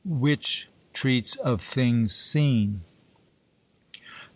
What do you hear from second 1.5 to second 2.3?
THINGS